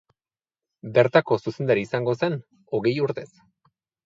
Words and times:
Bertako 0.95 1.37
zuzendari 1.41 1.83
izango 1.89 2.17
zen 2.21 2.39
hogei 2.79 2.97
urtez. 3.11 3.29